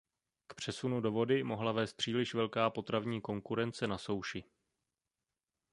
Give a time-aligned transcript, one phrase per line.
[0.47, 4.43] K přesunu do vody mohla vést příliš velká potravní konkurence na souši.